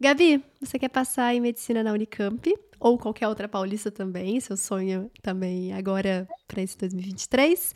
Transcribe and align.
Gabi, 0.00 0.44
você 0.60 0.78
quer 0.78 0.88
passar 0.88 1.34
em 1.34 1.40
medicina 1.40 1.82
na 1.82 1.92
Unicamp 1.92 2.54
ou 2.78 2.96
qualquer 2.96 3.26
outra 3.28 3.48
paulista 3.48 3.90
também? 3.90 4.38
Seu 4.40 4.56
sonho 4.56 5.10
também 5.22 5.72
agora 5.72 6.28
para 6.46 6.62
esse 6.62 6.78
2023? 6.78 7.74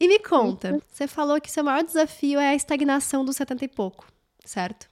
E 0.00 0.08
me 0.08 0.18
conta, 0.18 0.80
você 0.88 1.06
falou 1.06 1.38
que 1.40 1.50
seu 1.50 1.62
maior 1.62 1.84
desafio 1.84 2.40
é 2.40 2.48
a 2.48 2.54
estagnação 2.54 3.22
dos 3.24 3.36
70 3.36 3.66
e 3.66 3.68
pouco, 3.68 4.06
certo? 4.44 4.89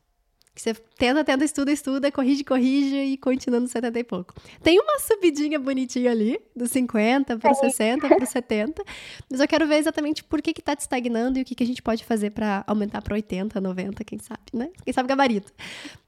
Que 0.59 0.63
você 0.63 0.75
tenta, 0.75 1.23
tenta, 1.23 1.45
estuda, 1.45 1.71
estuda, 1.71 2.11
corrige, 2.11 2.43
corrige 2.43 2.97
e 2.97 3.17
continua 3.17 3.61
no 3.61 3.69
70 3.69 3.97
e 3.97 4.03
pouco. 4.03 4.35
Tem 4.61 4.77
uma 4.81 4.99
subidinha 4.99 5.57
bonitinha 5.57 6.11
ali, 6.11 6.41
dos 6.55 6.73
50 6.73 7.39
para 7.39 7.55
60 7.55 8.09
para 8.09 8.27
70, 8.27 8.83
mas 9.31 9.39
eu 9.39 9.47
quero 9.47 9.69
ver 9.69 9.77
exatamente 9.77 10.25
por 10.25 10.43
que 10.43 10.53
tá 10.61 10.75
te 10.75 10.81
estagnando 10.81 11.39
e 11.39 11.43
o 11.43 11.45
que, 11.45 11.55
que 11.55 11.63
a 11.63 11.67
gente 11.67 11.81
pode 11.81 12.05
fazer 12.05 12.31
para 12.31 12.65
aumentar 12.67 13.01
para 13.03 13.15
80, 13.15 13.61
90, 13.61 14.03
quem 14.03 14.19
sabe, 14.19 14.41
né? 14.53 14.69
Quem 14.85 14.93
sabe 14.93 15.09
gabarito. 15.09 15.53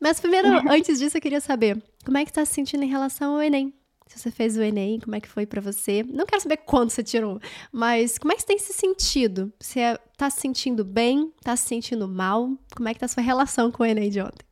Mas 0.00 0.18
primeiro, 0.18 0.48
antes 0.68 0.98
disso, 0.98 1.17
eu 1.17 1.21
queria 1.21 1.40
saber, 1.40 1.80
como 2.04 2.18
é 2.18 2.25
que 2.25 2.32
tá 2.32 2.44
se 2.44 2.53
sentindo 2.53 2.82
em 2.82 2.89
relação 2.89 3.35
ao 3.36 3.43
Enem? 3.43 3.72
Se 4.11 4.19
você 4.19 4.31
fez 4.31 4.57
o 4.57 4.63
Enem, 4.63 4.99
como 4.99 5.14
é 5.14 5.21
que 5.21 5.29
foi 5.29 5.46
para 5.46 5.61
você. 5.61 6.03
Não 6.03 6.27
quero 6.27 6.43
saber 6.43 6.57
quanto 6.59 6.93
você 6.93 7.03
tirou, 7.03 7.39
mas 7.71 8.19
como 8.19 8.33
é 8.33 8.35
que 8.35 8.43
você 8.43 8.49
tem 8.49 8.59
se 8.59 8.73
sentido? 8.73 9.53
Você 9.61 9.79
é, 9.81 9.99
tá 10.17 10.29
se 10.29 10.41
sentindo 10.41 10.85
bem? 10.85 11.33
Tá 11.45 11.55
se 11.55 11.69
sentindo 11.69 12.09
mal? 12.09 12.50
Como 12.77 12.89
é 12.89 12.93
que 12.93 12.99
tá 12.99 13.07
a 13.07 13.09
sua 13.09 13.23
relação 13.23 13.71
com 13.71 13.85
o 13.85 13.86
Enem 13.86 14.11
de 14.11 14.21
ontem? 14.21 14.45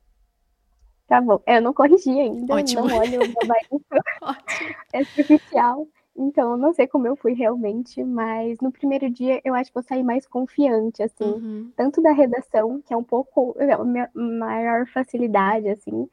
Tá 1.09 1.21
bom, 1.21 1.41
eu 1.47 1.61
não 1.61 1.73
corrigi 1.73 2.11
ainda, 2.11 2.55
Ótimo. 2.55 2.87
não 2.87 2.99
olho 2.99 3.23
o 3.23 3.33
gabarito, 3.33 3.83
é 4.93 5.03
superficial, 5.05 5.89
então 6.15 6.51
eu 6.53 6.57
não 6.59 6.75
sei 6.75 6.87
como 6.87 7.07
eu 7.07 7.17
fui 7.17 7.33
realmente, 7.33 8.05
mas 8.05 8.61
no 8.61 8.71
primeiro 8.71 9.09
dia 9.09 9.41
eu 9.43 9.55
acho 9.55 9.73
que 9.73 9.79
eu 9.79 9.83
saí 9.83 10.05
mais 10.05 10.27
confiante, 10.27 11.03
assim, 11.03 11.25
uhum. 11.25 11.73
tanto 11.75 12.03
da 12.03 12.13
redação, 12.13 12.83
que 12.87 12.93
é 12.93 12.97
um 12.97 13.03
pouco 13.03 13.57
é, 13.59 13.75
maior 14.15 14.87
facilidade, 14.87 15.71
assim, 15.71 16.07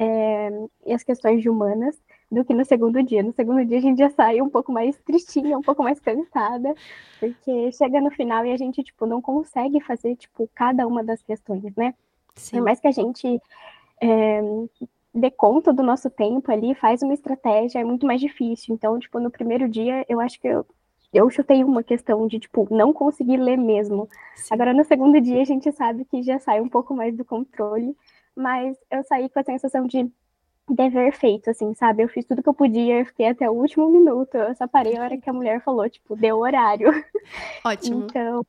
é, 0.00 0.50
e 0.84 0.92
as 0.92 1.04
questões 1.04 1.40
de 1.40 1.48
humanas, 1.48 1.96
do 2.30 2.44
que 2.44 2.54
no 2.54 2.64
segundo 2.64 3.02
dia. 3.02 3.22
No 3.22 3.32
segundo 3.32 3.64
dia 3.64 3.78
a 3.78 3.82
gente 3.82 3.98
já 3.98 4.10
sai 4.10 4.40
um 4.40 4.48
pouco 4.48 4.70
mais 4.70 4.96
tristinha, 5.00 5.58
um 5.58 5.62
pouco 5.62 5.82
mais 5.82 5.98
cansada, 5.98 6.74
porque 7.18 7.72
chega 7.72 8.00
no 8.00 8.10
final 8.10 8.46
e 8.46 8.52
a 8.52 8.56
gente, 8.56 8.82
tipo, 8.82 9.04
não 9.06 9.20
consegue 9.20 9.80
fazer, 9.80 10.14
tipo, 10.16 10.48
cada 10.54 10.86
uma 10.86 11.02
das 11.02 11.22
questões, 11.22 11.62
né? 11.76 11.94
Sim. 12.36 12.58
Por 12.58 12.64
mais 12.64 12.80
que 12.80 12.86
a 12.86 12.92
gente 12.92 13.40
é, 14.00 14.40
dê 15.12 15.30
conta 15.30 15.72
do 15.72 15.82
nosso 15.82 16.08
tempo 16.08 16.50
ali, 16.52 16.74
faz 16.74 17.02
uma 17.02 17.14
estratégia, 17.14 17.80
é 17.80 17.84
muito 17.84 18.06
mais 18.06 18.20
difícil. 18.20 18.74
Então, 18.74 18.98
tipo, 18.98 19.18
no 19.18 19.30
primeiro 19.30 19.68
dia, 19.68 20.04
eu 20.08 20.20
acho 20.20 20.40
que 20.40 20.46
eu, 20.46 20.64
eu 21.12 21.28
chutei 21.30 21.64
uma 21.64 21.82
questão 21.82 22.26
de, 22.28 22.38
tipo, 22.38 22.68
não 22.70 22.92
conseguir 22.92 23.36
ler 23.38 23.58
mesmo. 23.58 24.08
Sim. 24.36 24.54
Agora, 24.54 24.72
no 24.72 24.84
segundo 24.84 25.20
dia, 25.20 25.42
a 25.42 25.44
gente 25.44 25.70
sabe 25.72 26.04
que 26.04 26.22
já 26.22 26.38
sai 26.38 26.60
um 26.60 26.68
pouco 26.68 26.94
mais 26.94 27.16
do 27.16 27.24
controle, 27.24 27.96
mas 28.36 28.76
eu 28.90 29.02
saí 29.04 29.28
com 29.28 29.40
a 29.40 29.44
sensação 29.44 29.86
de 29.86 30.08
dever 30.74 31.12
feito, 31.12 31.50
assim, 31.50 31.74
sabe? 31.74 32.02
Eu 32.02 32.08
fiz 32.08 32.24
tudo 32.24 32.42
que 32.42 32.48
eu 32.48 32.54
podia, 32.54 33.00
eu 33.00 33.06
fiquei 33.06 33.28
até 33.28 33.48
o 33.48 33.54
último 33.54 33.90
minuto. 33.90 34.36
Eu 34.36 34.54
só 34.54 34.66
parei 34.66 34.96
a 34.96 35.02
hora 35.02 35.18
que 35.18 35.28
a 35.28 35.32
mulher 35.32 35.62
falou, 35.62 35.88
tipo, 35.88 36.16
deu 36.16 36.38
horário. 36.38 36.88
Ótimo. 37.64 38.06
então, 38.08 38.46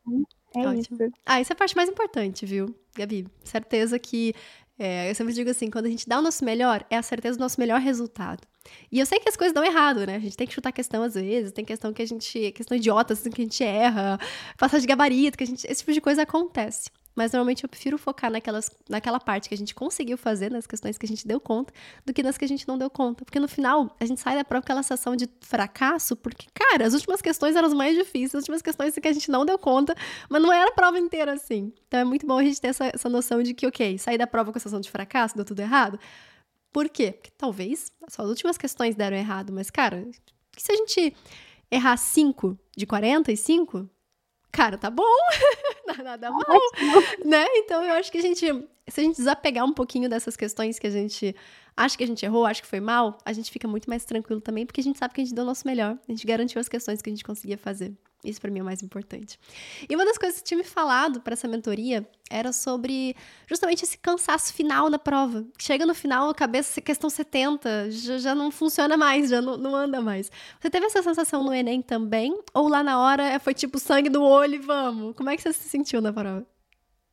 é 0.56 0.68
Ótimo. 0.68 0.80
isso. 0.80 1.14
Ah, 1.26 1.40
essa 1.40 1.54
é 1.54 1.56
a 1.56 1.58
parte 1.58 1.76
mais 1.76 1.90
importante, 1.90 2.46
viu, 2.46 2.76
Gabi? 2.96 3.28
Certeza 3.44 3.98
que. 4.00 4.34
É, 4.80 5.10
eu 5.12 5.14
sempre 5.14 5.34
digo 5.34 5.50
assim, 5.50 5.70
quando 5.70 5.86
a 5.86 5.90
gente 5.90 6.10
dá 6.10 6.18
o 6.18 6.22
nosso 6.24 6.44
melhor, 6.44 6.84
é 6.90 6.98
a 6.98 7.04
certeza 7.04 7.38
do 7.38 7.42
nosso 7.42 7.60
melhor 7.60 7.80
resultado. 7.80 8.42
E 8.92 9.00
eu 9.00 9.06
sei 9.06 9.20
que 9.20 9.30
as 9.30 9.36
coisas 9.36 9.54
dão 9.54 9.64
errado, 9.64 10.06
né? 10.06 10.16
A 10.16 10.20
gente 10.20 10.38
tem 10.38 10.46
que 10.48 10.54
chutar 10.54 10.72
questão 10.72 11.04
às 11.04 11.16
vezes, 11.16 11.52
tem 11.52 11.66
questão 11.66 11.94
que 11.94 12.02
a 12.02 12.06
gente. 12.06 12.52
questão 12.52 12.78
idiota, 12.78 13.14
assim, 13.14 13.30
que 13.30 13.42
a 13.42 13.46
gente 13.46 13.64
erra, 13.64 14.20
passar 14.58 14.80
de 14.80 14.88
gabarito, 14.88 15.38
que 15.38 15.44
a 15.44 15.48
gente. 15.48 15.66
Esse 15.66 15.82
tipo 15.82 15.94
de 15.94 16.02
coisa 16.02 16.24
acontece. 16.24 16.90
Mas 17.16 17.34
normalmente 17.34 17.64
eu 17.64 17.70
prefiro 17.70 17.98
focar 17.98 18.32
naquelas, 18.32 18.72
naquela 18.90 19.20
parte 19.20 19.50
que 19.50 19.56
a 19.56 19.58
gente 19.58 19.76
conseguiu 19.76 20.18
fazer, 20.18 20.50
nas 20.50 20.66
questões 20.66 20.98
que 20.98 21.06
a 21.06 21.10
gente 21.10 21.28
deu 21.28 21.40
conta, 21.40 21.74
do 22.06 22.14
que 22.14 22.24
nas 22.24 22.38
que 22.38 22.46
a 22.46 22.48
gente 22.48 22.66
não 22.68 22.78
deu 22.78 22.90
conta. 22.90 23.26
Porque 23.26 23.40
no 23.40 23.48
final, 23.48 23.96
a 24.00 24.06
gente 24.06 24.22
sai 24.22 24.36
da 24.36 24.46
prova 24.46 24.62
com 24.62 24.68
aquela 24.68 24.84
sensação 24.84 25.16
de 25.16 25.30
fracasso, 25.42 26.16
porque, 26.16 26.48
cara, 26.54 26.86
as 26.86 26.94
últimas 26.94 27.22
questões 27.22 27.56
eram 27.56 27.68
as 27.68 27.74
mais 27.74 27.98
difíceis, 27.98 28.36
as 28.36 28.42
últimas 28.44 28.62
questões 28.62 28.96
que 28.98 29.08
a 29.08 29.14
gente 29.14 29.30
não 29.30 29.46
deu 29.46 29.58
conta, 29.58 29.94
mas 30.30 30.42
não 30.42 30.54
era 30.54 30.70
a 30.70 30.74
prova 30.74 30.98
inteira 30.98 31.34
assim. 31.34 31.74
Então 31.88 32.00
é 32.00 32.06
muito 32.06 32.26
bom 32.26 32.38
a 32.38 32.44
gente 32.44 32.62
ter 32.62 32.70
essa, 32.70 32.86
essa 32.94 33.10
noção 33.10 33.44
de 33.44 33.54
que, 33.54 33.68
ok, 33.68 33.98
sair 33.98 34.18
da 34.18 34.26
prova 34.26 34.52
com 34.52 34.58
a 34.58 34.62
sensação 34.62 34.80
de 34.80 34.90
fracasso, 34.90 35.36
deu 35.36 35.44
tudo 35.44 35.60
errado. 35.60 36.00
Por 36.72 36.90
quê? 36.90 37.12
Porque 37.12 37.32
talvez 37.38 37.92
só 38.08 38.24
as 38.24 38.30
últimas 38.30 38.58
questões 38.58 38.96
deram 38.96 39.18
errado, 39.18 39.52
mas, 39.52 39.70
cara, 39.70 40.08
se 40.58 40.72
a 40.72 40.76
gente 40.76 41.16
errar 41.70 41.98
5 41.98 42.58
de 42.76 42.86
45, 42.86 43.90
cara, 44.52 44.78
tá 44.78 44.90
bom, 44.90 45.04
nada 46.04 46.32
mal, 46.32 46.62
né? 47.26 47.46
Então 47.56 47.84
eu 47.84 47.94
acho 47.94 48.12
que 48.12 48.18
a 48.18 48.22
gente, 48.22 48.46
se 48.88 49.02
a 49.02 49.04
gente 49.04 49.18
desapegar 49.18 49.66
um 49.66 49.74
pouquinho 49.74 50.10
dessas 50.10 50.36
questões 50.36 50.80
que 50.80 50.88
a 50.88 50.92
gente 50.92 51.36
acha 51.76 51.98
que 51.98 52.04
a 52.04 52.08
gente 52.08 52.26
errou, 52.26 52.46
acha 52.46 52.62
que 52.62 52.68
foi 52.68 52.80
mal, 52.80 53.18
a 53.26 53.34
gente 53.34 53.52
fica 53.52 53.68
muito 53.68 53.90
mais 53.90 54.06
tranquilo 54.06 54.42
também, 54.42 54.66
porque 54.66 54.82
a 54.82 54.84
gente 54.84 55.00
sabe 55.00 55.14
que 55.14 55.22
a 55.22 55.24
gente 55.24 55.34
deu 55.34 55.44
o 55.44 55.48
nosso 55.48 55.66
melhor, 55.66 55.98
a 56.08 56.12
gente 56.12 56.26
garantiu 56.26 56.60
as 56.60 56.68
questões 56.68 57.02
que 57.02 57.10
a 57.10 57.14
gente 57.14 57.24
conseguia 57.24 57.58
fazer. 57.58 57.94
Isso 58.24 58.40
para 58.40 58.52
mim 58.52 58.60
é 58.60 58.62
o 58.62 58.66
mais 58.66 58.84
importante. 58.84 59.40
E 59.90 59.96
uma 59.96 60.06
das 60.06 60.18
coisas 60.18 60.40
que 60.40 60.46
tinha 60.46 60.58
me 60.58 60.64
falado 60.64 61.22
para 61.22 61.34
essa 61.34 61.48
mentoria 61.48 62.08
era 62.30 62.54
sobre 62.54 63.16
justamente 63.48 63.84
esse 63.84 63.98
cansaço 63.98 64.54
final 64.54 64.90
da 64.90 65.00
prova. 65.00 65.44
Chega 65.58 65.86
no 65.86 65.96
final, 65.96 66.30
a 66.30 66.36
cabeça, 66.36 66.80
questão 66.80 67.10
70, 67.10 67.90
já, 67.90 68.18
já 68.20 68.36
não 68.36 68.52
funciona 68.52 68.96
mais, 68.96 69.30
já 69.30 69.42
não, 69.42 69.58
não, 69.58 69.76
anda 69.76 70.02
mais. 70.02 70.32
Você 70.60 70.70
teve 70.70 70.86
essa 70.86 71.02
sensação 71.02 71.44
no 71.44 71.54
Enem 71.54 71.82
também? 71.82 72.40
Ou 72.54 72.68
lá 72.68 72.84
na 72.84 73.00
hora 73.00 73.40
foi 73.40 73.56
tipo 73.56 73.80
sangue 73.80 74.10
do 74.10 74.22
olho 74.22 74.56
e 74.56 74.60
vamos? 74.60 75.16
Como 75.16 75.30
é 75.30 75.36
que 75.36 75.42
você 75.42 75.52
se 75.52 75.68
sentiu 75.82 76.02
na 76.02 76.14
prova? 76.14 76.46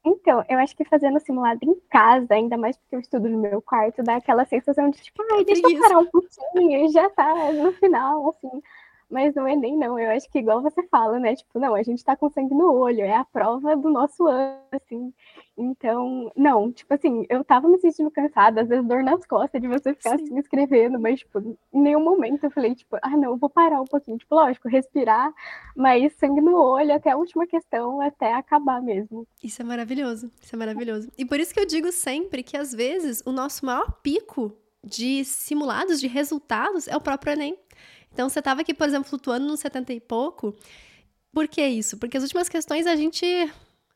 Então, 0.05 0.45
eu 0.49 0.59
acho 0.59 0.77
que 0.77 0.85
fazendo 0.85 1.19
simulado 1.21 1.59
em 1.63 1.75
casa, 1.91 2.35
ainda 2.35 2.57
mais 2.57 2.77
porque 2.77 2.97
eu 2.97 3.01
estudo 3.01 3.29
no 3.29 3.39
meu 3.39 3.61
quarto, 3.61 4.03
dá 4.03 4.17
aquela 4.17 4.45
sensação 4.45 4.91
de 4.91 5.01
tipo, 5.01 5.23
ai, 5.33 5.45
deixa 5.45 5.63
eu 5.69 5.81
parar 5.81 5.99
um 5.99 6.07
pouquinho, 6.07 6.91
já 6.93 7.11
tá 7.11 7.53
no 7.53 7.73
final, 7.73 8.31
assim. 8.31 8.63
Mas 9.11 9.35
não 9.35 9.47
é 9.47 9.57
nem 9.57 9.77
não, 9.77 9.99
eu 9.99 10.11
acho 10.11 10.31
que 10.31 10.39
igual 10.39 10.61
você 10.61 10.83
fala, 10.89 11.19
né? 11.19 11.35
Tipo, 11.35 11.59
não, 11.59 11.75
a 11.75 11.83
gente 11.83 12.05
tá 12.05 12.15
com 12.15 12.29
sangue 12.29 12.55
no 12.55 12.73
olho, 12.73 13.01
é 13.01 13.15
a 13.15 13.25
prova 13.25 13.75
do 13.75 13.89
nosso 13.89 14.27
ano, 14.27 14.61
assim. 14.71 15.13
Então, 15.57 16.31
não, 16.37 16.71
tipo 16.71 16.93
assim, 16.93 17.25
eu 17.29 17.43
tava 17.43 17.69
me 17.69 17.79
sentindo 17.79 18.11
cansada, 18.11 18.61
às 18.61 18.69
vezes 18.69 18.87
dor 18.87 19.03
nas 19.03 19.25
costas 19.27 19.61
de 19.61 19.67
você 19.67 19.95
ficar 19.95 20.19
Sim. 20.19 20.25
assim 20.25 20.39
escrevendo, 20.39 21.01
mas, 21.01 21.21
tipo, 21.21 21.39
em 21.73 21.81
nenhum 21.81 22.05
momento 22.05 22.45
eu 22.45 22.51
falei, 22.51 22.75
tipo, 22.75 22.97
ah, 23.03 23.17
não, 23.17 23.33
eu 23.33 23.37
vou 23.37 23.49
parar 23.49 23.81
um 23.81 23.87
pouquinho. 23.87 24.19
Tipo, 24.19 24.35
lógico, 24.35 24.69
respirar, 24.69 25.33
mas 25.75 26.13
sangue 26.17 26.41
no 26.41 26.57
olho 26.57 26.95
até 26.95 27.11
a 27.11 27.17
última 27.17 27.47
questão, 27.47 28.01
até 28.01 28.35
acabar 28.35 28.83
mesmo. 28.83 29.27
Isso 29.43 29.63
é 29.63 29.65
maravilhoso, 29.65 30.31
isso 30.41 30.55
é 30.55 30.59
maravilhoso. 30.59 31.11
E 31.17 31.25
por 31.25 31.41
isso 31.41 31.55
que 31.55 31.61
eu 31.61 31.67
digo 31.67 31.91
sempre 31.91 32.43
que, 32.43 32.57
às 32.57 32.73
vezes, 32.73 33.23
o 33.25 33.33
nosso 33.33 33.65
maior 33.65 33.91
pico 34.03 34.53
de 34.85 35.25
simulados, 35.25 36.01
de 36.01 36.07
resultados, 36.07 36.87
é 36.87 36.97
o 36.97 37.01
próprio 37.01 37.33
Enem. 37.33 37.59
Então, 38.13 38.29
você 38.29 38.39
estava 38.39 38.61
aqui, 38.63 38.75
por 38.75 38.87
exemplo, 38.87 39.09
flutuando 39.09 39.47
no 39.47 39.57
70 39.57 39.93
e 39.93 40.01
pouco. 40.01 40.55
Por 41.33 41.47
que 41.47 41.65
isso? 41.65 41.99
Porque 41.99 42.17
as 42.17 42.23
últimas 42.23 42.49
questões 42.49 42.87
a 42.87 42.97
gente 42.97 43.25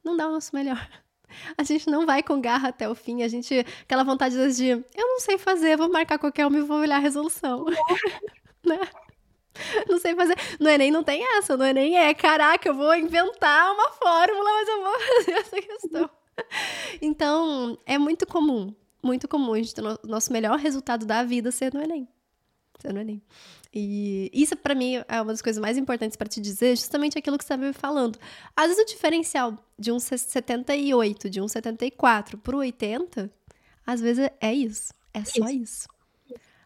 não 0.05 0.17
dá 0.17 0.29
o 0.29 0.33
nosso 0.33 0.55
melhor. 0.55 0.89
A 1.57 1.63
gente 1.63 1.89
não 1.89 2.05
vai 2.05 2.23
com 2.23 2.39
garra 2.43 2.69
até 2.69 2.87
o 2.87 2.95
fim. 2.95 3.23
A 3.23 3.29
gente, 3.29 3.65
aquela 3.81 4.05
vontade 4.05 4.35
de, 4.55 4.69
eu 4.69 4.85
não 4.95 5.19
sei 5.19 5.39
fazer, 5.39 5.79
vou 5.79 5.91
marcar 5.91 6.19
qualquer 6.19 6.47
uma 6.47 6.59
e 6.59 6.63
vou 6.63 6.77
olhar 6.79 6.97
a 6.97 6.99
resolução. 6.99 7.65
né? 8.63 8.79
Não 9.89 9.99
sei 9.99 10.15
fazer. 10.15 10.37
No 10.61 10.69
Enem 10.69 10.91
não 10.91 11.03
tem 11.03 11.25
essa. 11.39 11.57
No 11.57 11.65
Enem 11.65 11.97
é, 11.97 12.13
caraca, 12.15 12.69
eu 12.69 12.75
vou 12.75 12.95
inventar 12.95 13.73
uma 13.73 13.91
fórmula, 13.93 14.45
mas 14.45 14.69
eu 14.69 14.83
vou 14.83 15.01
fazer 15.17 15.33
essa 15.33 15.57
questão. 15.61 16.11
Então, 17.01 17.79
é 17.87 17.99
muito 17.99 18.27
comum, 18.27 18.75
muito 19.03 19.29
comum 19.29 19.55
a 19.55 19.59
gente 19.59 19.75
ter 19.75 19.85
o 19.85 19.99
nosso 20.05 20.33
melhor 20.33 20.59
resultado 20.59 21.05
da 21.05 21.23
vida 21.23 21.51
ser 21.51 21.73
no 21.75 21.83
Enem. 21.83 22.09
Ser 22.83 22.93
no 22.93 23.01
Enem. 23.01 23.23
E 23.73 24.29
isso, 24.35 24.57
para 24.57 24.75
mim, 24.75 24.97
é 25.07 25.23
uma 25.23 25.33
das 25.33 25.41
coisas 25.41 25.61
mais 25.61 25.79
importantes 25.79 26.17
para 26.17 26.29
te 26.29 26.41
dizer, 26.41 26.77
justamente 26.77 27.17
aquilo 27.17 27.39
que 27.39 27.45
você 27.45 27.55
estava 27.55 27.65
me 27.65 27.73
falando. 27.73 28.19
Às 28.57 28.67
vezes, 28.67 28.83
o 28.83 28.87
diferencial 28.87 29.57
de 29.79 29.93
um 29.93 30.01
78, 30.01 31.31
de 31.31 31.41
um 31.41 31.47
74 31.47 32.37
para 32.39 32.57
o 32.57 32.59
80, 32.59 33.31
às 33.87 34.01
vezes 34.01 34.29
é 34.41 34.53
isso. 34.53 34.93
É 35.15 35.25
só 35.25 35.49
isso. 35.49 35.53
isso. 35.53 35.89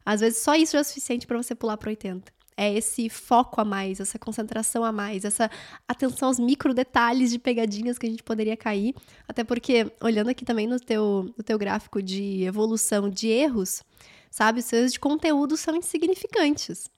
Às 0.04 0.20
vezes, 0.20 0.38
só 0.38 0.54
isso 0.54 0.72
já 0.72 0.78
é 0.78 0.84
suficiente 0.84 1.26
para 1.26 1.36
você 1.36 1.54
pular 1.54 1.76
para 1.76 1.90
80. 1.90 2.32
É 2.56 2.72
esse 2.72 3.10
foco 3.10 3.60
a 3.60 3.64
mais, 3.64 4.00
essa 4.00 4.18
concentração 4.18 4.82
a 4.82 4.90
mais, 4.90 5.26
essa 5.26 5.50
atenção 5.86 6.28
aos 6.28 6.38
micro 6.38 6.72
detalhes 6.72 7.30
de 7.30 7.38
pegadinhas 7.38 7.98
que 7.98 8.06
a 8.06 8.10
gente 8.10 8.22
poderia 8.22 8.56
cair. 8.56 8.94
Até 9.28 9.44
porque, 9.44 9.92
olhando 10.00 10.30
aqui 10.30 10.46
também 10.46 10.66
no 10.66 10.80
teu, 10.80 11.30
no 11.36 11.44
teu 11.44 11.58
gráfico 11.58 12.00
de 12.00 12.44
evolução 12.44 13.10
de 13.10 13.28
erros, 13.28 13.82
sabe? 14.30 14.60
Os 14.60 14.66
seus 14.66 14.92
de 14.92 15.00
conteúdo 15.00 15.56
são 15.56 15.74
insignificantes. 15.76 16.90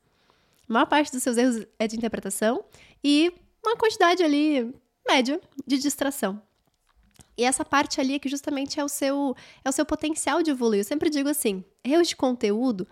A 0.68 0.72
maior 0.72 0.86
parte 0.86 1.10
dos 1.10 1.22
seus 1.22 1.36
erros 1.36 1.66
é 1.78 1.86
de 1.86 1.96
interpretação 1.96 2.64
e 3.02 3.32
uma 3.64 3.76
quantidade 3.76 4.22
ali 4.22 4.74
média 5.06 5.40
de 5.66 5.78
distração. 5.78 6.40
E 7.36 7.44
essa 7.44 7.64
parte 7.64 8.00
ali 8.00 8.14
é 8.14 8.18
que 8.18 8.28
justamente 8.28 8.80
é 8.80 8.84
o 8.84 8.88
seu 8.88 9.34
é 9.64 9.68
o 9.68 9.72
seu 9.72 9.86
potencial 9.86 10.42
de 10.42 10.50
evoluir. 10.50 10.80
Eu 10.80 10.84
sempre 10.84 11.08
digo 11.08 11.28
assim, 11.28 11.64
erros 11.84 12.08
de 12.08 12.16
conteúdo 12.16 12.86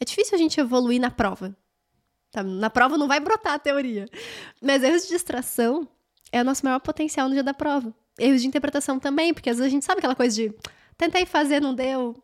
é 0.00 0.04
difícil 0.04 0.34
a 0.34 0.38
gente 0.38 0.58
evoluir 0.58 1.00
na 1.00 1.10
prova. 1.10 1.56
Tá? 2.32 2.42
Na 2.42 2.68
prova 2.68 2.98
não 2.98 3.06
vai 3.06 3.20
brotar 3.20 3.54
a 3.54 3.58
teoria. 3.58 4.08
Mas 4.60 4.82
erros 4.82 5.02
de 5.02 5.08
distração 5.10 5.88
é 6.32 6.40
o 6.40 6.44
nosso 6.44 6.64
maior 6.64 6.80
potencial 6.80 7.28
no 7.28 7.34
dia 7.34 7.44
da 7.44 7.54
prova. 7.54 7.94
Erros 8.18 8.42
de 8.42 8.48
interpretação 8.48 8.98
também, 8.98 9.32
porque 9.32 9.48
às 9.48 9.56
vezes 9.56 9.70
a 9.70 9.74
gente 9.74 9.84
sabe 9.84 9.98
aquela 9.98 10.16
coisa 10.16 10.34
de 10.34 10.52
tentei 10.98 11.24
fazer, 11.24 11.60
não 11.60 11.74
deu, 11.74 12.20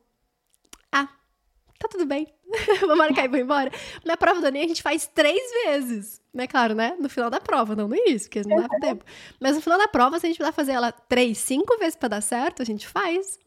tá 1.78 1.88
tudo 1.88 2.06
bem. 2.06 2.26
vou 2.80 2.96
marcar 2.96 3.24
e 3.24 3.28
vou 3.28 3.38
embora. 3.38 3.70
Na 4.04 4.16
prova 4.16 4.40
do 4.40 4.46
Enem 4.46 4.64
a 4.64 4.68
gente 4.68 4.82
faz 4.82 5.06
três 5.06 5.40
vezes. 5.64 6.20
É 6.36 6.46
claro, 6.46 6.74
né? 6.74 6.96
No 6.98 7.08
final 7.08 7.30
da 7.30 7.40
prova, 7.40 7.74
não 7.74 7.88
no 7.88 7.96
início, 7.96 8.28
porque 8.28 8.48
não 8.48 8.62
dá 8.62 8.68
tempo. 8.80 9.04
Mas 9.40 9.56
no 9.56 9.62
final 9.62 9.78
da 9.78 9.88
prova, 9.88 10.18
se 10.18 10.26
a 10.26 10.28
gente 10.28 10.38
puder 10.38 10.52
fazer 10.52 10.72
ela 10.72 10.92
três, 10.92 11.38
cinco 11.38 11.76
vezes 11.78 11.96
para 11.96 12.08
dar 12.08 12.20
certo, 12.20 12.62
a 12.62 12.64
gente 12.64 12.86
faz. 12.86 13.38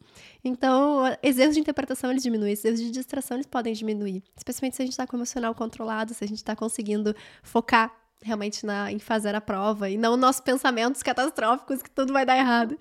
Então, 0.44 1.04
esses 1.22 1.40
erros 1.40 1.54
de 1.54 1.60
interpretação, 1.60 2.10
eles 2.10 2.22
diminuem. 2.22 2.52
Esses 2.52 2.64
erros 2.64 2.80
de 2.80 2.90
distração, 2.90 3.36
eles 3.36 3.46
podem 3.46 3.72
diminuir. 3.72 4.22
Especialmente 4.36 4.76
se 4.76 4.82
a 4.82 4.84
gente 4.84 4.96
tá 4.96 5.06
com 5.06 5.16
o 5.16 5.18
emocional 5.18 5.54
controlado, 5.54 6.12
se 6.12 6.24
a 6.24 6.28
gente 6.28 6.42
tá 6.42 6.54
conseguindo 6.54 7.14
focar 7.42 7.92
realmente 8.22 8.64
na, 8.64 8.92
em 8.92 9.00
fazer 9.00 9.34
a 9.34 9.40
prova 9.40 9.90
e 9.90 9.96
não 9.96 10.16
nossos 10.16 10.40
pensamentos 10.40 11.02
catastróficos 11.02 11.82
que 11.82 11.90
tudo 11.90 12.12
vai 12.12 12.24
dar 12.24 12.36
errado, 12.36 12.78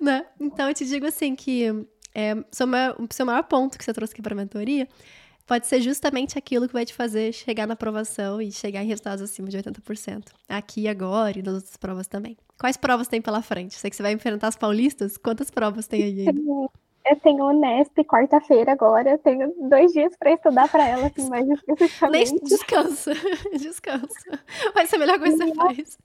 né? 0.00 0.26
Então, 0.38 0.68
eu 0.68 0.74
te 0.74 0.84
digo 0.84 1.06
assim 1.06 1.34
que 1.34 1.86
é, 2.14 2.34
seu, 2.50 2.66
maior, 2.66 2.96
o 2.98 3.06
seu 3.12 3.26
maior 3.26 3.42
ponto 3.44 3.78
que 3.78 3.84
você 3.84 3.92
trouxe 3.92 4.12
aqui 4.12 4.22
para 4.22 4.34
a 4.34 4.36
mentoria 4.36 4.88
pode 5.46 5.66
ser 5.66 5.80
justamente 5.80 6.38
aquilo 6.38 6.66
que 6.66 6.72
vai 6.72 6.84
te 6.84 6.94
fazer 6.94 7.32
chegar 7.32 7.66
na 7.66 7.74
aprovação 7.74 8.40
e 8.40 8.50
chegar 8.52 8.82
em 8.82 8.86
resultados 8.86 9.22
acima 9.22 9.48
de 9.48 9.58
80%. 9.58 10.28
Aqui, 10.48 10.88
agora 10.88 11.38
e 11.38 11.42
nas 11.42 11.54
outras 11.54 11.76
provas 11.76 12.06
também. 12.06 12.36
Quais 12.58 12.76
provas 12.76 13.08
tem 13.08 13.20
pela 13.20 13.42
frente? 13.42 13.74
Sei 13.74 13.90
que 13.90 13.96
você 13.96 14.02
vai 14.02 14.12
enfrentar 14.12 14.48
as 14.48 14.56
paulistas. 14.56 15.16
Quantas 15.16 15.50
provas 15.50 15.86
tem 15.86 16.02
aí 16.02 16.28
ainda? 16.28 16.40
Eu 17.04 17.18
tenho 17.18 17.44
Unesp 17.46 17.98
quarta-feira 18.04 18.70
agora. 18.70 19.10
Eu 19.10 19.18
tenho 19.18 19.52
dois 19.68 19.92
dias 19.92 20.16
para 20.16 20.32
estudar 20.32 20.70
para 20.70 20.86
ela, 20.86 21.08
assim, 21.08 21.28
mais 21.28 21.46
especificamente. 21.50 22.44
Descansa. 22.44 23.12
descansa. 23.58 24.40
Vai 24.72 24.86
ser 24.86 24.96
a 24.96 24.98
melhor 25.00 25.18
coisa 25.18 25.36
que 25.36 25.50
você 25.50 25.54
faz. 25.54 25.98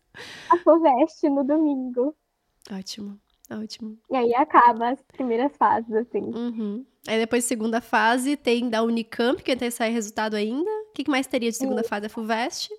A 0.50 0.58
FUVEST 0.58 1.30
no 1.30 1.44
domingo. 1.44 2.16
Ótimo. 2.72 3.20
Ótimo. 3.50 3.98
E 4.10 4.16
aí 4.16 4.36
acaba 4.36 4.90
as 4.90 5.02
primeiras 5.04 5.56
fases, 5.56 5.94
assim. 5.94 6.20
Uhum. 6.20 6.86
Aí 7.08 7.18
depois, 7.18 7.46
segunda 7.46 7.80
fase, 7.80 8.36
tem 8.36 8.70
da 8.70 8.84
Unicamp, 8.84 9.42
que 9.42 9.56
tem 9.56 9.72
sair 9.72 9.92
resultado 9.92 10.36
ainda. 10.36 10.70
O 10.70 10.92
que 10.94 11.10
mais 11.10 11.28
teria 11.28 11.50
de 11.50 11.56
segunda 11.56 11.84
Sim. 11.84 11.90
fase? 11.90 12.06
A 12.08 12.10
FUVEST? 12.10 12.70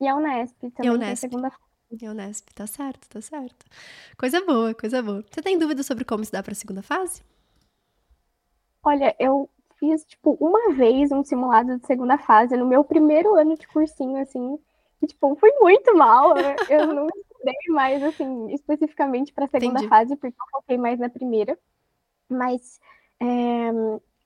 E 0.00 0.06
a 0.06 0.16
Unesp 0.16 0.56
também. 0.60 0.72
E 0.84 0.88
a 0.88 0.92
Unesp. 0.92 1.20
segunda 1.20 1.50
fase. 1.50 1.62
E 2.00 2.06
a 2.06 2.10
Unesp, 2.10 2.48
tá 2.54 2.66
certo, 2.66 3.08
tá 3.08 3.20
certo. 3.20 3.66
Coisa 4.16 4.44
boa, 4.44 4.72
coisa 4.74 5.02
boa. 5.02 5.24
Você 5.30 5.42
tem 5.42 5.58
dúvida 5.58 5.82
sobre 5.82 6.04
como 6.04 6.24
se 6.24 6.32
dá 6.32 6.42
pra 6.42 6.54
segunda 6.54 6.82
fase? 6.82 7.22
Olha, 8.84 9.14
eu 9.18 9.48
fiz, 9.78 10.04
tipo, 10.04 10.36
uma 10.40 10.72
vez 10.74 11.10
um 11.10 11.24
simulado 11.24 11.78
de 11.78 11.86
segunda 11.86 12.16
fase 12.18 12.56
no 12.56 12.66
meu 12.66 12.84
primeiro 12.84 13.34
ano 13.34 13.56
de 13.56 13.66
cursinho, 13.66 14.20
assim. 14.20 14.58
E, 15.02 15.06
tipo, 15.06 15.34
fui 15.36 15.52
muito 15.60 15.96
mal. 15.96 16.34
Eu 16.68 16.86
não 16.94 17.06
estudei 17.42 17.74
mais, 17.74 18.02
assim, 18.02 18.52
especificamente 18.52 19.32
pra 19.32 19.48
segunda 19.48 19.80
Entendi. 19.80 19.88
fase, 19.88 20.16
porque 20.16 20.40
eu 20.40 20.46
foquei 20.50 20.78
mais 20.78 20.98
na 20.98 21.10
primeira. 21.10 21.58
Mas 22.28 22.80
é, 23.20 23.70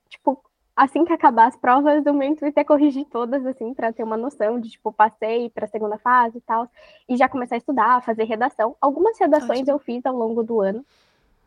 tipo, 0.09 0.41
assim 0.75 1.05
que 1.05 1.13
acabar 1.13 1.49
as 1.49 1.57
provas, 1.57 2.05
o 2.07 2.13
meu 2.13 2.29
intuito 2.29 2.61
é 2.61 2.65
corrigir 2.65 3.07
todas, 3.07 3.45
assim, 3.47 3.73
para 3.75 3.93
ter 3.93 4.05
uma 4.05 4.17
noção 4.17 4.61
de, 4.61 4.71
tipo, 4.71 4.93
passei 4.93 5.51
para 5.51 5.65
a 5.65 5.69
segunda 5.69 5.99
fase 5.99 6.39
e 6.39 6.43
tal, 6.43 6.69
e 7.09 7.17
já 7.17 7.29
começar 7.29 7.55
a 7.55 7.59
estudar, 7.59 8.03
fazer 8.03 8.25
redação. 8.25 8.77
Algumas 8.81 9.19
redações 9.19 9.61
Ótimo. 9.61 9.73
eu 9.73 9.79
fiz 9.79 10.05
ao 10.05 10.15
longo 10.15 10.43
do 10.43 10.61
ano, 10.61 10.85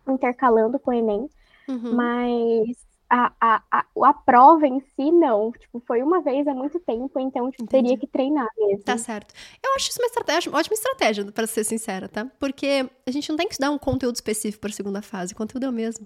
intercalando 0.07 0.79
com 0.79 0.91
o 0.91 0.93
Enem, 0.93 1.29
uhum. 1.67 1.95
mas 1.95 2.88
a, 3.09 3.33
a, 3.41 3.63
a, 3.71 3.85
a 4.03 4.13
prova 4.13 4.67
em 4.67 4.79
si, 4.79 5.11
não. 5.11 5.51
Tipo, 5.51 5.81
foi 5.85 6.03
uma 6.03 6.21
vez 6.21 6.47
há 6.47 6.53
muito 6.53 6.79
tempo, 6.79 7.19
então 7.19 7.49
tipo, 7.49 7.65
teria 7.65 7.97
que 7.97 8.05
treinar 8.05 8.47
mesmo. 8.57 8.83
Tá 8.83 8.97
certo. 8.97 9.33
Eu 9.63 9.75
acho 9.75 9.89
isso 9.89 9.99
uma 9.99 10.07
estratégia, 10.07 10.51
uma 10.51 10.59
ótima 10.59 10.75
estratégia, 10.75 11.25
para 11.31 11.47
ser 11.47 11.63
sincera, 11.63 12.07
tá? 12.07 12.25
Porque 12.39 12.87
a 13.05 13.11
gente 13.11 13.29
não 13.29 13.37
tem 13.37 13.47
que 13.47 13.53
estudar 13.53 13.71
um 13.71 13.79
conteúdo 13.79 14.15
específico 14.15 14.61
para 14.61 14.69
a 14.69 14.73
segunda 14.73 15.01
fase, 15.01 15.33
o 15.33 15.35
conteúdo 15.35 15.65
é 15.65 15.69
o 15.69 15.73
mesmo. 15.73 16.05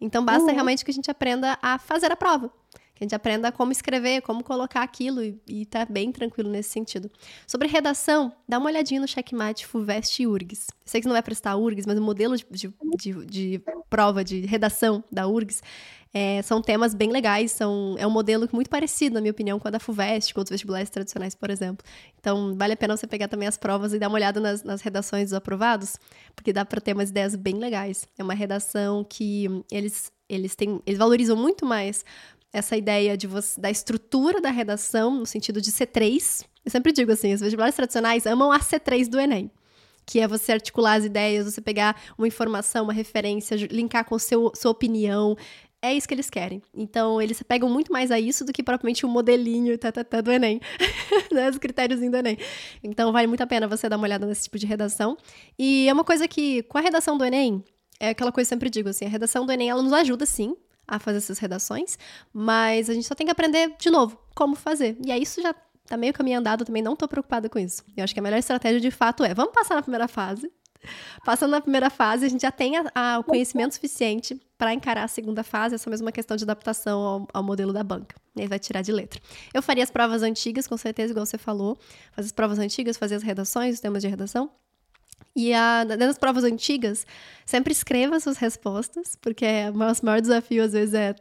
Então 0.00 0.24
basta 0.24 0.48
uhum. 0.48 0.54
realmente 0.54 0.84
que 0.84 0.90
a 0.90 0.94
gente 0.94 1.10
aprenda 1.10 1.58
a 1.60 1.78
fazer 1.78 2.10
a 2.10 2.16
prova. 2.16 2.50
Que 3.00 3.04
a 3.04 3.06
gente 3.06 3.14
aprenda 3.14 3.50
como 3.50 3.72
escrever, 3.72 4.20
como 4.20 4.44
colocar 4.44 4.82
aquilo 4.82 5.24
e, 5.24 5.40
e 5.48 5.64
tá 5.64 5.86
bem 5.86 6.12
tranquilo 6.12 6.50
nesse 6.50 6.68
sentido. 6.68 7.10
Sobre 7.46 7.66
redação, 7.66 8.30
dá 8.46 8.58
uma 8.58 8.68
olhadinha 8.68 9.00
no 9.00 9.08
checkmate 9.08 9.66
FUVEST 9.66 10.22
e 10.22 10.26
URGS. 10.26 10.66
sei 10.84 11.00
que 11.00 11.04
você 11.04 11.08
não 11.08 11.14
vai 11.14 11.22
prestar 11.22 11.56
URGS, 11.56 11.86
mas 11.86 11.98
o 11.98 12.02
modelo 12.02 12.36
de, 12.36 12.44
de, 12.50 12.70
de, 12.98 13.24
de 13.24 13.62
prova 13.88 14.22
de 14.22 14.40
redação 14.40 15.02
da 15.10 15.26
URGS 15.26 15.62
é, 16.12 16.42
são 16.42 16.60
temas 16.60 16.92
bem 16.92 17.10
legais, 17.10 17.52
são, 17.52 17.94
é 17.96 18.06
um 18.06 18.10
modelo 18.10 18.48
muito 18.52 18.68
parecido, 18.68 19.14
na 19.14 19.20
minha 19.20 19.30
opinião, 19.30 19.58
com 19.58 19.68
a 19.68 19.70
da 19.70 19.78
FUVEST, 19.78 20.34
com 20.34 20.40
outros 20.40 20.50
vestibulares 20.50 20.90
tradicionais, 20.90 21.34
por 21.34 21.50
exemplo. 21.50 21.86
Então, 22.18 22.54
vale 22.56 22.72
a 22.74 22.76
pena 22.76 22.96
você 22.96 23.06
pegar 23.06 23.28
também 23.28 23.48
as 23.48 23.56
provas 23.56 23.94
e 23.94 23.98
dar 23.98 24.08
uma 24.08 24.16
olhada 24.16 24.40
nas, 24.40 24.62
nas 24.62 24.82
redações 24.82 25.26
dos 25.26 25.34
aprovados, 25.34 25.96
porque 26.34 26.52
dá 26.52 26.64
para 26.64 26.80
ter 26.80 26.92
umas 26.92 27.10
ideias 27.10 27.34
bem 27.36 27.54
legais. 27.54 28.06
É 28.18 28.22
uma 28.22 28.34
redação 28.34 29.04
que 29.04 29.46
eles, 29.70 30.12
eles, 30.28 30.56
têm, 30.56 30.82
eles 30.84 30.98
valorizam 30.98 31.36
muito 31.36 31.64
mais 31.64 32.04
essa 32.52 32.76
ideia 32.76 33.16
de 33.16 33.26
você, 33.26 33.60
da 33.60 33.70
estrutura 33.70 34.40
da 34.40 34.50
redação, 34.50 35.14
no 35.20 35.26
sentido 35.26 35.60
de 35.60 35.70
C3. 35.70 36.44
Eu 36.64 36.70
sempre 36.70 36.92
digo 36.92 37.12
assim, 37.12 37.32
os 37.32 37.40
vestibulares 37.40 37.74
tradicionais 37.74 38.26
amam 38.26 38.52
a 38.52 38.58
C3 38.60 39.08
do 39.08 39.18
Enem 39.18 39.50
que 40.06 40.18
é 40.18 40.26
você 40.26 40.50
articular 40.50 40.94
as 40.94 41.04
ideias, 41.04 41.44
você 41.44 41.60
pegar 41.60 41.94
uma 42.18 42.26
informação, 42.26 42.82
uma 42.82 42.92
referência, 42.92 43.54
linkar 43.70 44.04
com 44.04 44.18
seu, 44.18 44.50
sua 44.56 44.72
opinião, 44.72 45.36
é 45.82 45.94
isso 45.94 46.06
que 46.06 46.12
eles 46.12 46.28
querem. 46.28 46.60
Então, 46.74 47.22
eles 47.22 47.42
pegam 47.42 47.68
muito 47.68 47.92
mais 47.92 48.10
a 48.10 48.20
isso 48.20 48.44
do 48.44 48.52
que 48.52 48.62
propriamente 48.62 49.06
o 49.06 49.08
um 49.08 49.12
modelinho 49.12 49.76
tá, 49.78 49.90
tá, 49.90 50.04
tá, 50.04 50.20
do 50.20 50.30
Enem, 50.30 50.60
né? 51.32 51.48
Os 51.48 51.56
critérios 51.58 52.00
do 52.00 52.16
Enem. 52.16 52.36
Então, 52.82 53.10
vale 53.12 53.26
muito 53.26 53.40
a 53.40 53.46
pena 53.46 53.66
você 53.66 53.88
dar 53.88 53.96
uma 53.96 54.04
olhada 54.04 54.26
nesse 54.26 54.44
tipo 54.44 54.58
de 54.58 54.66
redação. 54.66 55.16
E 55.58 55.88
é 55.88 55.92
uma 55.92 56.04
coisa 56.04 56.28
que, 56.28 56.62
com 56.64 56.76
a 56.76 56.82
redação 56.82 57.16
do 57.16 57.24
Enem, 57.24 57.64
é 57.98 58.10
aquela 58.10 58.30
coisa 58.30 58.48
que 58.48 58.52
eu 58.52 58.56
sempre 58.56 58.68
digo, 58.68 58.90
assim, 58.90 59.06
a 59.06 59.08
redação 59.08 59.46
do 59.46 59.52
Enem, 59.52 59.70
ela 59.70 59.82
nos 59.82 59.92
ajuda, 59.92 60.26
sim, 60.26 60.54
a 60.90 60.98
fazer 60.98 61.18
essas 61.18 61.38
redações, 61.38 61.98
mas 62.32 62.90
a 62.90 62.94
gente 62.94 63.06
só 63.06 63.14
tem 63.14 63.26
que 63.26 63.32
aprender, 63.32 63.74
de 63.78 63.90
novo, 63.90 64.18
como 64.34 64.56
fazer. 64.56 64.96
E 65.04 65.10
aí, 65.10 65.22
isso 65.22 65.40
já 65.40 65.54
tá 65.86 65.96
meio 65.96 66.12
caminho 66.12 66.38
andado, 66.38 66.64
também 66.64 66.82
não 66.82 66.94
tô 66.94 67.08
preocupada 67.08 67.48
com 67.48 67.58
isso. 67.58 67.82
Eu 67.96 68.04
acho 68.04 68.12
que 68.12 68.20
a 68.20 68.22
melhor 68.22 68.38
estratégia, 68.38 68.80
de 68.80 68.90
fato, 68.90 69.24
é, 69.24 69.32
vamos 69.34 69.52
passar 69.52 69.74
na 69.74 69.82
primeira 69.82 70.08
fase, 70.08 70.50
Passando 71.24 71.50
na 71.50 71.60
primeira 71.60 71.90
fase, 71.90 72.24
a 72.24 72.28
gente 72.28 72.42
já 72.42 72.50
tem 72.50 72.76
a, 72.76 72.84
a, 72.94 73.18
o 73.18 73.24
conhecimento 73.24 73.74
suficiente 73.74 74.40
para 74.56 74.72
encarar 74.72 75.04
a 75.04 75.08
segunda 75.08 75.42
fase, 75.42 75.74
essa 75.74 75.90
mesma 75.90 76.10
questão 76.10 76.36
de 76.36 76.44
adaptação 76.44 77.00
ao, 77.00 77.28
ao, 77.32 77.42
modelo 77.42 77.72
da 77.72 77.84
banca. 77.84 78.16
E 78.36 78.42
aí 78.42 78.48
vai 78.48 78.58
tirar 78.58 78.82
de 78.82 78.92
letra. 78.92 79.20
Eu 79.52 79.62
faria 79.62 79.84
as 79.84 79.90
provas 79.90 80.22
antigas, 80.22 80.66
com 80.66 80.76
certeza, 80.76 81.12
igual 81.12 81.26
você 81.26 81.38
falou. 81.38 81.78
Fazer 82.12 82.26
as 82.26 82.32
provas 82.32 82.58
antigas, 82.58 82.96
fazer 82.96 83.16
as 83.16 83.22
redações, 83.22 83.74
os 83.74 83.80
temas 83.80 84.02
de 84.02 84.08
redação. 84.08 84.50
E 85.34 85.54
a, 85.54 85.84
nas 85.84 86.18
provas 86.18 86.42
antigas, 86.42 87.06
sempre 87.46 87.72
escreva 87.72 88.18
suas 88.18 88.36
respostas, 88.36 89.16
porque 89.16 89.46
o 89.72 89.76
nosso 89.76 90.04
maior 90.04 90.20
desafio, 90.20 90.64
às 90.64 90.72
vezes, 90.72 90.92
é, 90.92 91.14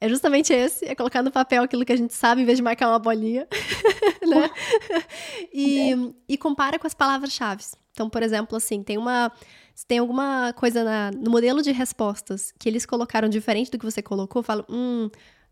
é 0.00 0.08
justamente 0.08 0.52
esse, 0.52 0.84
é 0.84 0.94
colocar 0.94 1.22
no 1.22 1.30
papel 1.30 1.62
aquilo 1.62 1.84
que 1.84 1.92
a 1.92 1.96
gente 1.96 2.12
sabe, 2.12 2.42
em 2.42 2.44
vez 2.44 2.58
de 2.58 2.62
marcar 2.62 2.88
uma 2.88 2.98
bolinha, 2.98 3.46
né? 4.26 4.50
E, 5.52 5.92
é. 5.92 5.96
e 6.28 6.36
compara 6.36 6.78
com 6.78 6.86
as 6.86 6.94
palavras-chave. 6.94 7.64
Então, 7.92 8.10
por 8.10 8.22
exemplo, 8.22 8.56
assim, 8.56 8.82
tem 8.82 8.98
uma. 8.98 9.30
Se 9.74 9.86
tem 9.86 9.98
alguma 9.98 10.52
coisa 10.52 10.84
na, 10.84 11.10
no 11.12 11.30
modelo 11.30 11.62
de 11.62 11.72
respostas 11.72 12.52
que 12.58 12.68
eles 12.68 12.84
colocaram 12.84 13.28
diferente 13.28 13.70
do 13.70 13.78
que 13.78 13.84
você 13.84 14.02
colocou, 14.02 14.40
eu 14.40 14.44
falo, 14.44 14.64
hum, 14.68 15.08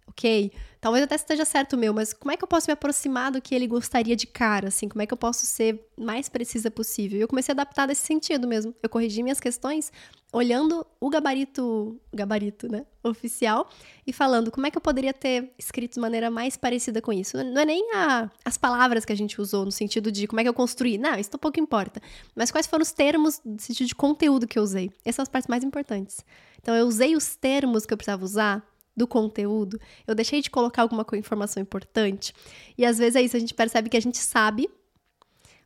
ok, 0.07 0.53
talvez 0.81 1.05
até 1.05 1.15
esteja 1.15 1.45
certo 1.45 1.75
o 1.75 1.79
meu, 1.79 1.93
mas 1.95 2.13
como 2.13 2.31
é 2.31 2.37
que 2.37 2.45
eu 2.45 2.49
posso 2.49 2.69
me 2.69 2.73
aproximar 2.73 3.33
do 3.33 3.41
que 3.41 3.55
ele 3.55 3.67
gostaria 3.67 4.15
de 4.15 4.27
cara, 4.27 4.69
assim? 4.69 4.89
Como 4.89 5.03
é 5.03 5.07
que 5.07 5.13
eu 5.13 5.19
posso 5.19 5.47
ser 5.47 5.89
mais 5.99 6.29
precisa 6.29 6.71
possível? 6.71 7.19
E 7.19 7.23
eu 7.23 7.29
comecei 7.29 7.53
a 7.53 7.55
adaptar 7.55 7.89
nesse 7.89 8.07
sentido 8.07 8.47
mesmo. 8.47 8.75
Eu 8.83 8.89
corrigi 8.89 9.23
minhas 9.23 9.41
questões 9.41 9.91
olhando 10.33 10.87
o 10.99 11.11
gabarito, 11.11 12.01
gabarito, 12.13 12.67
né, 12.67 12.87
oficial 13.05 13.69
e 14.07 14.13
falando 14.13 14.51
como 14.51 14.67
é 14.67 14.71
que 14.71 14.79
eu 14.79 14.81
poderia 14.81 15.13
ter 15.13 15.53
escrito 15.59 15.95
de 15.95 16.01
maneira 16.01 16.31
mais 16.31 16.57
parecida 16.57 17.03
com 17.03 17.13
isso. 17.13 17.37
Não 17.37 17.61
é 17.61 17.65
nem 17.67 17.95
a, 17.95 18.31
as 18.45 18.57
palavras 18.57 19.05
que 19.05 19.13
a 19.13 19.17
gente 19.17 19.41
usou 19.41 19.65
no 19.67 19.73
sentido 19.73 20.11
de 20.11 20.27
como 20.27 20.41
é 20.41 20.43
que 20.43 20.49
eu 20.49 20.55
construí, 20.55 20.97
não, 20.97 21.19
isso 21.19 21.31
pouco 21.39 21.61
importa. 21.61 22.01
Mas 22.35 22.51
quais 22.51 22.67
foram 22.67 22.83
os 22.83 22.93
termos 22.93 23.41
no 23.45 23.61
sentido 23.61 23.87
de 23.87 23.95
conteúdo 23.95 24.47
que 24.47 24.59
eu 24.59 24.63
usei? 24.63 24.91
Essas 25.05 25.17
são 25.17 25.23
as 25.25 25.29
partes 25.29 25.49
mais 25.49 25.63
importantes. 25.63 26.25
Então 26.61 26.75
eu 26.75 26.87
usei 26.87 27.15
os 27.15 27.37
termos 27.37 27.85
que 27.85 27.93
eu 27.93 27.97
precisava 27.99 28.25
usar 28.25 28.72
do 28.97 29.07
conteúdo, 29.07 29.81
eu 30.07 30.15
deixei 30.15 30.41
de 30.41 30.51
colocar 30.51 30.83
alguma 30.83 31.05
informação 31.15 31.63
importante. 31.63 32.35
E 32.77 32.85
às 32.85 32.99
vezes 32.99 33.17
é 33.17 33.23
isso, 33.23 33.37
a 33.37 33.41
gente 33.41 33.55
percebe 33.55 33.89
que 33.89 33.97
a 33.97 34.03
gente 34.03 34.19
sabe, 34.19 34.69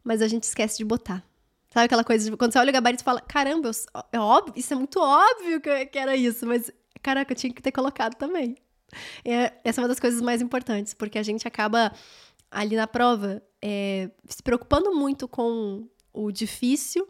mas 0.03 0.23
a 0.23 0.29
gente 0.29 0.45
esquece 0.45 0.79
de 0.79 0.85
botar. 0.85 1.25
Sabe 1.73 1.87
aquela 1.87 2.05
coisa 2.05 2.31
de 2.31 2.37
quando 2.37 2.53
você 2.53 2.59
olha 2.59 2.71
o 2.71 2.73
gabarito 2.73 3.03
e 3.03 3.05
fala: 3.05 3.21
caramba, 3.21 3.69
eu, 3.69 4.03
é 4.13 4.21
óbvio, 4.21 4.55
isso 4.57 4.73
é 4.73 4.77
muito 4.77 4.99
óbvio 5.01 5.61
que, 5.61 5.87
que, 5.87 5.99
era 5.99 6.17
isso, 6.17 6.47
mas 6.47 6.71
caraca, 7.03 7.33
eu 7.33 7.37
tinha 7.37 7.53
que 7.53 7.61
ter 7.61 7.73
colocado 7.73 8.15
também. 8.15 8.57
É, 9.25 9.53
essa 9.65 9.81
é 9.81 9.83
uma 9.83 9.89
das 9.89 10.01
coisas 10.01 10.23
mais 10.23 10.41
importantes, 10.41 10.95
porque 10.95 11.19
a 11.19 11.23
gente 11.23 11.47
acaba 11.47 11.93
ali 12.51 12.77
na 12.77 12.87
prova 12.87 13.43
é, 13.61 14.11
se 14.27 14.43
preocupando 14.43 14.95
muito 14.95 15.27
com 15.27 15.89
o 16.13 16.31
difícil 16.31 17.07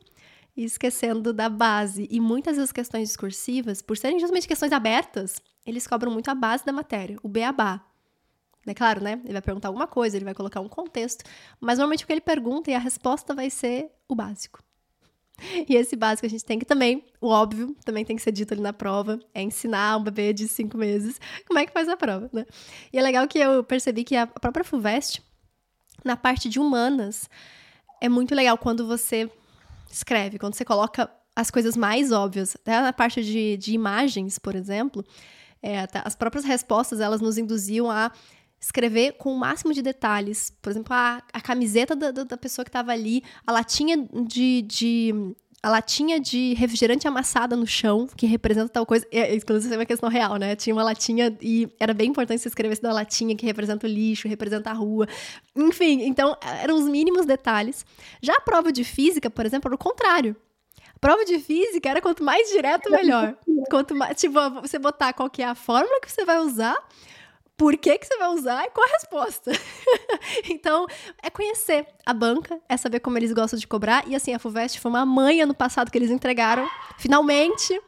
e 0.56 0.64
esquecendo 0.64 1.32
da 1.32 1.48
base. 1.48 2.08
E 2.10 2.18
muitas 2.18 2.56
das 2.56 2.72
questões 2.72 3.08
discursivas, 3.08 3.82
por 3.82 3.96
serem 3.96 4.18
justamente 4.18 4.48
questões 4.48 4.72
abertas, 4.72 5.40
eles 5.66 5.86
cobram 5.86 6.12
muito 6.12 6.30
a 6.30 6.34
base 6.34 6.64
da 6.64 6.72
matéria, 6.72 7.18
o 7.22 7.28
beabá. 7.28 7.84
É 8.66 8.74
claro, 8.74 9.02
né? 9.02 9.20
Ele 9.24 9.32
vai 9.32 9.42
perguntar 9.42 9.68
alguma 9.68 9.86
coisa, 9.86 10.16
ele 10.16 10.24
vai 10.24 10.34
colocar 10.34 10.60
um 10.60 10.68
contexto, 10.68 11.24
mas 11.60 11.78
normalmente 11.78 12.04
o 12.04 12.06
que 12.06 12.12
ele 12.12 12.20
pergunta 12.20 12.70
e 12.70 12.74
a 12.74 12.78
resposta 12.78 13.34
vai 13.34 13.48
ser 13.48 13.90
o 14.08 14.14
básico. 14.14 14.60
E 15.68 15.76
esse 15.76 15.94
básico 15.94 16.26
a 16.26 16.30
gente 16.30 16.44
tem 16.44 16.58
que 16.58 16.64
também, 16.64 17.04
o 17.20 17.28
óbvio, 17.28 17.76
também 17.84 18.04
tem 18.04 18.16
que 18.16 18.22
ser 18.22 18.32
dito 18.32 18.54
ali 18.54 18.62
na 18.62 18.72
prova, 18.72 19.20
é 19.34 19.42
ensinar 19.42 19.98
um 19.98 20.02
bebê 20.02 20.32
de 20.32 20.48
cinco 20.48 20.78
meses 20.78 21.20
como 21.46 21.58
é 21.58 21.66
que 21.66 21.72
faz 21.72 21.88
a 21.88 21.96
prova, 21.96 22.30
né? 22.32 22.46
E 22.92 22.98
é 22.98 23.02
legal 23.02 23.28
que 23.28 23.38
eu 23.38 23.62
percebi 23.62 24.02
que 24.02 24.16
a 24.16 24.26
própria 24.26 24.64
FUVEST, 24.64 25.22
na 26.04 26.16
parte 26.16 26.48
de 26.48 26.58
humanas, 26.58 27.28
é 28.00 28.08
muito 28.08 28.34
legal 28.34 28.56
quando 28.56 28.86
você 28.86 29.30
escreve, 29.90 30.38
quando 30.38 30.54
você 30.54 30.64
coloca 30.64 31.10
as 31.34 31.50
coisas 31.50 31.76
mais 31.76 32.12
óbvias. 32.12 32.56
Até 32.56 32.80
na 32.80 32.92
parte 32.92 33.22
de, 33.22 33.56
de 33.58 33.74
imagens, 33.74 34.38
por 34.38 34.54
exemplo, 34.54 35.04
é, 35.62 35.86
as 36.04 36.14
próprias 36.14 36.44
respostas, 36.44 37.00
elas 37.00 37.20
nos 37.20 37.38
induziam 37.38 37.90
a 37.90 38.10
escrever 38.60 39.12
com 39.12 39.32
o 39.32 39.38
máximo 39.38 39.72
de 39.72 39.82
detalhes. 39.82 40.52
Por 40.62 40.70
exemplo, 40.70 40.92
a, 40.94 41.22
a 41.32 41.40
camiseta 41.40 41.94
da, 41.94 42.10
da 42.10 42.36
pessoa 42.36 42.64
que 42.64 42.68
estava 42.68 42.92
ali, 42.92 43.22
a 43.46 43.52
latinha 43.52 43.96
de, 43.96 44.62
de 44.62 45.34
a 45.62 45.70
latinha 45.70 46.20
de 46.20 46.54
refrigerante 46.54 47.08
amassada 47.08 47.56
no 47.56 47.66
chão, 47.66 48.08
que 48.16 48.24
representa 48.26 48.68
tal 48.68 48.86
coisa. 48.86 49.06
É, 49.10 49.34
inclusive, 49.34 49.74
é 49.74 49.78
uma 49.78 49.86
questão 49.86 50.08
real, 50.08 50.36
né? 50.36 50.54
Tinha 50.54 50.74
uma 50.74 50.84
latinha 50.84 51.36
e 51.42 51.68
era 51.80 51.92
bem 51.92 52.10
importante 52.10 52.40
você 52.40 52.48
escrevesse 52.48 52.80
da 52.80 52.92
latinha 52.92 53.34
que 53.34 53.44
representa 53.44 53.86
o 53.86 53.90
lixo, 53.90 54.28
representa 54.28 54.70
a 54.70 54.72
rua. 54.72 55.08
Enfim, 55.56 56.02
então 56.02 56.36
eram 56.62 56.76
os 56.76 56.86
mínimos 56.86 57.26
detalhes. 57.26 57.84
Já 58.22 58.34
a 58.34 58.40
prova 58.40 58.70
de 58.70 58.84
física, 58.84 59.28
por 59.28 59.44
exemplo, 59.44 59.68
era 59.68 59.74
o 59.74 59.78
contrário. 59.78 60.36
Prova 61.00 61.24
de 61.24 61.38
física 61.38 61.88
era 61.88 62.00
quanto 62.00 62.24
mais 62.24 62.48
direto, 62.50 62.90
melhor. 62.90 63.36
Quanto 63.70 63.94
mais, 63.94 64.18
tipo, 64.18 64.38
você 64.60 64.78
botar 64.78 65.12
qual 65.12 65.28
que 65.28 65.42
é 65.42 65.46
a 65.46 65.54
fórmula 65.54 66.00
que 66.00 66.10
você 66.10 66.24
vai 66.24 66.38
usar, 66.38 66.76
por 67.56 67.76
que, 67.76 67.98
que 67.98 68.06
você 68.06 68.16
vai 68.16 68.28
usar 68.28 68.64
e 68.64 68.70
qual 68.70 68.86
a 68.86 68.92
resposta. 68.92 69.50
então, 70.48 70.86
é 71.22 71.30
conhecer 71.30 71.86
a 72.04 72.12
banca, 72.12 72.60
é 72.68 72.76
saber 72.76 73.00
como 73.00 73.18
eles 73.18 73.32
gostam 73.32 73.58
de 73.58 73.66
cobrar. 73.66 74.06
E 74.06 74.14
assim, 74.14 74.34
a 74.34 74.38
FUVEST 74.38 74.78
foi 74.78 74.90
uma 74.90 75.06
mãe 75.06 75.40
ano 75.40 75.54
passado 75.54 75.90
que 75.90 75.98
eles 75.98 76.10
entregaram, 76.10 76.68
finalmente, 76.98 77.80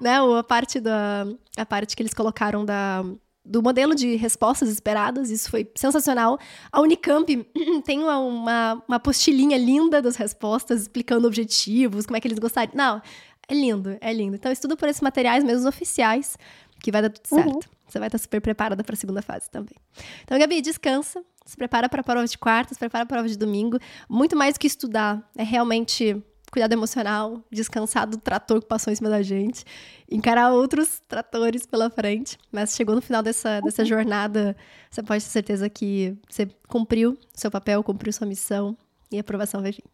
né? 0.00 0.18
A 0.18 0.42
parte, 0.42 0.80
da, 0.80 1.26
a 1.56 1.66
parte 1.66 1.96
que 1.96 2.02
eles 2.02 2.14
colocaram 2.14 2.64
da, 2.64 3.04
do 3.46 3.62
modelo 3.62 3.94
de 3.94 4.16
respostas 4.16 4.68
esperadas, 4.68 5.30
isso 5.30 5.50
foi 5.50 5.70
sensacional. 5.74 6.38
A 6.72 6.80
Unicamp 6.80 7.26
tem 7.84 8.00
uma, 8.00 8.18
uma, 8.18 8.82
uma 8.88 9.00
postilhinha 9.00 9.56
linda 9.56 10.02
das 10.02 10.16
respostas, 10.16 10.82
explicando 10.82 11.26
objetivos, 11.26 12.06
como 12.06 12.16
é 12.16 12.20
que 12.20 12.28
eles 12.28 12.38
gostariam. 12.38 12.72
Não, 12.74 13.02
é 13.48 13.54
lindo, 13.54 13.96
é 14.00 14.12
lindo. 14.12 14.36
Então, 14.36 14.50
estuda 14.50 14.76
por 14.76 14.88
esses 14.88 15.00
materiais 15.00 15.44
mesmo 15.44 15.68
oficiais, 15.68 16.36
que 16.80 16.90
vai 16.90 17.02
dar 17.02 17.10
tudo 17.10 17.28
certo. 17.28 17.54
Uhum. 17.54 17.60
Você 17.88 17.98
vai 17.98 18.08
estar 18.08 18.18
super 18.18 18.40
preparada 18.40 18.82
para 18.82 18.94
a 18.94 18.96
segunda 18.96 19.22
fase 19.22 19.48
também. 19.48 19.76
Então, 20.24 20.36
Gabi, 20.38 20.60
descansa, 20.60 21.22
se 21.44 21.56
prepara 21.56 21.88
para 21.88 22.00
a 22.00 22.04
prova 22.04 22.26
de 22.26 22.36
quarta, 22.36 22.74
se 22.74 22.78
prepara 22.80 23.06
para 23.06 23.18
a 23.18 23.20
prova 23.20 23.28
de 23.28 23.38
domingo. 23.38 23.78
Muito 24.08 24.36
mais 24.36 24.54
do 24.54 24.60
que 24.60 24.66
estudar, 24.66 25.22
é 25.36 25.44
realmente 25.44 26.20
cuidado 26.50 26.72
emocional, 26.72 27.42
descansar 27.50 28.06
do 28.06 28.16
trator 28.16 28.60
que 28.60 28.66
passou 28.66 28.92
em 28.92 28.96
cima 28.96 29.10
da 29.10 29.22
gente, 29.22 29.64
encarar 30.10 30.52
outros 30.52 31.00
tratores 31.08 31.66
pela 31.66 31.90
frente. 31.90 32.38
Mas 32.50 32.74
chegou 32.74 32.94
no 32.94 33.02
final 33.02 33.22
dessa, 33.22 33.60
dessa 33.60 33.84
jornada, 33.84 34.56
você 34.90 35.02
pode 35.02 35.24
ter 35.24 35.30
certeza 35.30 35.68
que 35.68 36.16
você 36.28 36.46
cumpriu 36.68 37.16
seu 37.34 37.50
papel, 37.50 37.82
cumpriu 37.82 38.12
sua 38.12 38.26
missão 38.26 38.76
e 39.10 39.16
a 39.16 39.20
aprovação 39.20 39.60
vai 39.60 39.72
vir. 39.72 39.84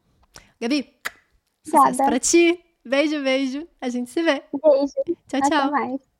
Gabi, 0.60 0.94
sucesso 1.64 1.98
para 1.98 2.18
ti. 2.20 2.58
Beijo, 2.84 3.22
beijo. 3.22 3.66
A 3.80 3.88
gente 3.88 4.10
se 4.10 4.22
vê. 4.22 4.42
Beijo. 4.52 4.94
Tchau, 5.28 5.40
tchau. 5.40 5.60
Até 5.60 5.70
mais. 5.70 6.11